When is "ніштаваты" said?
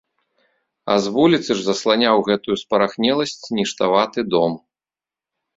3.59-4.19